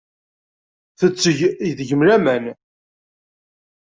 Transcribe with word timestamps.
Tetteg 0.99 1.39
deg-m 1.77 2.01
laman. 2.07 2.45